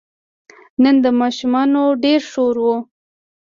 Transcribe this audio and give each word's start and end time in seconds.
نن 0.83 0.95
د 1.05 1.05
ماشومانو 1.19 1.83
ډېر 2.03 2.21
شور 2.31 2.55
و. 2.65 2.67